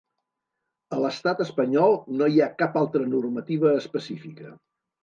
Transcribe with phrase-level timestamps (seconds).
[0.97, 4.61] A l'estat espanyol no hi ha cap altra normativa específica.